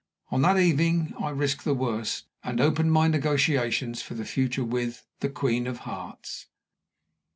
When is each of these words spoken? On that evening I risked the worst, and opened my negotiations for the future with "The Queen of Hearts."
On 0.31 0.41
that 0.41 0.57
evening 0.57 1.13
I 1.21 1.29
risked 1.29 1.63
the 1.63 1.75
worst, 1.75 2.25
and 2.43 2.59
opened 2.59 2.91
my 2.91 3.07
negotiations 3.07 4.01
for 4.01 4.15
the 4.15 4.25
future 4.25 4.65
with 4.65 5.05
"The 5.19 5.29
Queen 5.29 5.67
of 5.67 5.81
Hearts." 5.85 6.47